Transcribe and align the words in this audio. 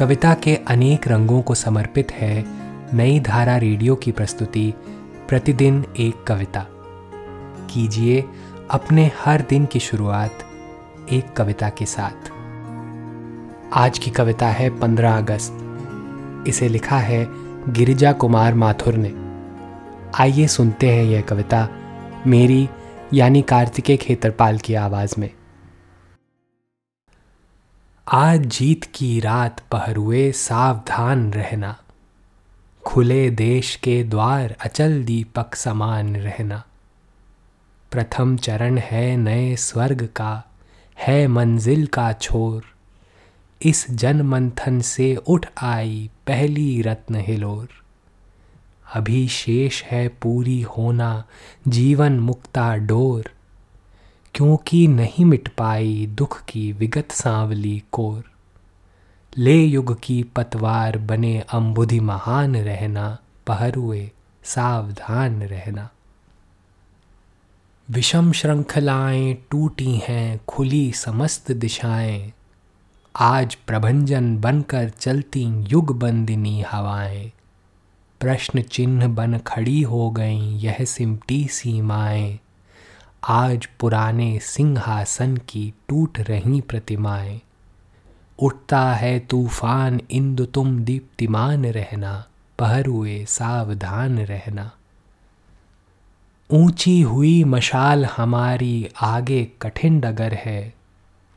कविता 0.00 0.34
के 0.34 0.54
अनेक 0.54 1.08
रंगों 1.08 1.42
को 1.42 1.54
समर्पित 1.54 2.12
है 2.12 2.44
नई 2.96 3.20
धारा 3.20 3.56
रेडियो 3.56 3.94
की 3.94 4.12
प्रस्तुति, 4.12 4.74
प्रतिदिन 5.28 5.84
एक 5.98 6.24
कविता। 6.24 6.66
कीजिए 7.70 8.24
अपने 8.70 9.10
हर 9.24 9.40
दिन 9.40 9.66
की 9.66 9.80
शुरुआत 9.80 10.30
एक 11.12 11.32
कविता 11.32 11.68
के 11.68 11.86
साथ। 11.86 12.32
आज 13.74 13.98
की 13.98 14.10
कविता 14.10 14.46
है 14.46 14.80
15 14.80 15.18
अगस्त। 15.18 15.58
इसे 16.48 16.68
लिखा 16.68 16.98
है 16.98 17.26
गिरिजा 17.72 18.12
कुमार 18.12 18.54
माथुर 18.54 18.94
ने। 18.96 19.12
आइए 20.22 20.46
सुनते 20.46 20.90
हैं 20.90 21.04
यह 21.04 21.20
कविता 21.20 21.68
मेरी 22.26 22.68
यानी 23.14 23.42
कार्तिकेय 23.42 23.96
खेतरपाल 23.96 24.58
की 24.58 24.74
आवाज़ 24.74 25.14
में। 25.18 25.30
आज 28.12 28.40
जीत 28.40 28.84
की 28.84 29.20
रात 29.20 29.60
पहरुए 29.60 30.32
सावधान 30.32 31.32
रहना। 31.32 31.76
खुले 32.84 33.30
देश 33.30 33.76
के 33.76 34.04
द्वार 34.04 34.56
अचल 34.60 35.04
दीपक 35.04 35.54
समान 35.54 36.16
रहना। 36.16 36.62
प्रथम 37.90 38.36
चरण 38.36 38.78
है 38.78 39.16
नए 39.16 39.56
स्वर्ग 39.56 40.08
का, 40.16 40.44
है 40.98 41.26
मंजिल 41.26 41.86
का 41.86 42.12
छोर। 42.12 42.64
इस 43.62 43.90
जन 43.90 44.22
मंथन 44.22 44.80
से 44.80 45.16
उठ 45.16 45.46
आई 45.62 46.10
पहली 46.26 46.82
रत्न 46.82 47.14
हिलोर। 47.14 47.68
अभी 48.94 49.28
शेष 49.28 49.82
है 49.82 50.08
पूरी 50.08 50.62
होना, 50.62 51.24
जीवन 51.68 52.20
मुक्ता 52.20 52.76
डोर। 52.76 53.30
क्योंकि 54.34 54.88
नहीं 54.88 55.24
मिट 55.24 55.48
पाई 55.48 56.06
दुख 56.06 56.44
की 56.44 56.72
विगत 56.72 57.12
सांवली 57.12 57.82
कोर। 57.92 58.24
ले 59.38 59.64
युग 59.64 60.00
की 60.02 60.22
पतवार 60.22 60.98
बने 60.98 61.40
अम्बुधि 61.40 62.00
महान 62.00 62.56
रहना, 62.56 63.18
पहरुए 63.46 64.10
सावधान 64.42 65.42
रहना। 65.42 65.88
विषम 67.90 68.32
श्रृंखलाएँ 68.32 69.34
टूटी 69.50 70.02
हैं, 70.08 70.40
खुली 70.48 70.92
समस्त 70.92 71.52
दिशाएँ। 71.52 72.32
आज 73.16 73.54
प्रभंजन 73.54 74.38
बनकर 74.38 74.88
चलती 74.88 75.44
युग 75.44 75.98
बंदिनी 75.98 76.62
हवाएँ। 76.62 77.32
प्रश्न 78.20 78.62
चिन्ह 78.62 79.08
बन 79.08 79.38
खड़ी 79.38 79.82
हो 79.82 80.10
गईं 80.10 80.42
यह 80.42 80.76
सिमटी 80.80 81.48
सीमाएँ। 81.48 82.38
आज 83.22 83.66
पुराने 83.80 84.38
सिंहासन 84.38 85.36
की 85.36 85.74
टूट 85.88 86.18
रही 86.18 86.60
प्रतिमाएँ। 86.60 87.40
उठता 88.38 88.92
है 88.92 89.18
तूफ़ान 89.18 90.00
इंदु 90.10 90.44
तुम 90.44 90.78
दीप्तिमान 90.80 91.64
रहना 91.64 92.12
पहरुए 92.58 93.24
सावधान 93.28 94.18
रहना। 94.18 94.70
ऊँची 96.50 97.00
हुई 97.00 97.44
मशाल 97.44 98.04
हमारी 98.04 98.88
आगे 99.02 99.44
कठिन 99.62 100.00
डगर 100.00 100.34
है, 100.34 100.74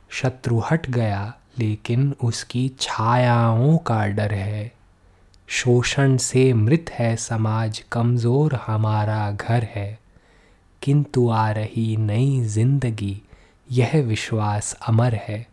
शत्रु 0.10 0.60
हट 0.60 0.90
गया 0.90 1.34
लेकिन 1.60 2.16
उसकी 2.24 2.68
छायाओं 2.80 3.78
का 3.78 4.06
डर 4.08 4.34
है। 4.34 4.72
शोषण 5.48 6.18
से 6.18 6.54
मृत 6.54 6.86
है 6.92 7.16
समाज, 7.16 7.84
कमज़ोर 7.92 8.56
हमारा 8.68 9.32
घर 9.32 9.64
है। 9.64 10.03
किंतु 10.84 11.30
आ 11.30 11.52
रही 11.52 11.98
नई 11.98 12.42
ज़िंदगी, 12.42 13.22
यह 13.72 13.92
विश्वास 14.02 14.78
अमर 14.88 15.14
है। 15.14 15.48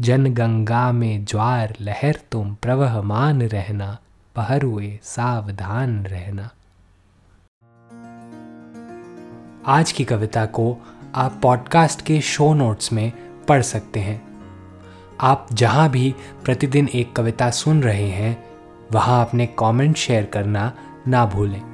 जन 0.00 0.34
गंगा 0.34 0.92
में 0.92 1.24
ज्वार 1.24 1.74
लहर 1.80 2.20
तुम 2.32 2.54
प्रवहमान 2.54 3.42
रहना 3.42 3.98
पहरुए 4.36 5.00
सावधान 5.02 6.06
रहना। 6.06 6.50
आज 9.66 9.92
की 9.92 10.04
कविता 10.04 10.46
को 10.46 10.76
आप 11.14 11.40
पॉडकास्ट 11.42 12.02
के 12.02 12.20
शो 12.20 12.54
नोट्स 12.54 12.92
में 12.92 13.12
पढ़ 13.48 13.62
सकते 13.62 14.00
हैं। 14.00 14.22
आप 15.20 15.46
जहाँ 15.52 15.90
भी 15.90 16.14
प्रतिदिन 16.44 16.88
एक 16.88 17.12
कविता 17.12 17.50
सुन 17.50 17.82
रहे 17.82 18.08
हैं, 18.08 18.44
वहाँ 18.92 19.26
अपने 19.26 19.46
कमेंट 19.46 19.96
शेयर 19.96 20.24
करना 20.24 20.72
ना 21.08 21.26
भूलें। 21.26 21.73